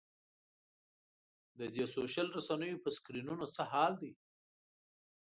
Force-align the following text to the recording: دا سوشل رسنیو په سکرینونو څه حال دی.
دا 1.57 1.65
سوشل 1.95 2.27
رسنیو 2.37 2.81
په 2.83 2.89
سکرینونو 2.97 3.45
څه 3.55 3.61
حال 3.71 3.93
دی. 4.01 4.11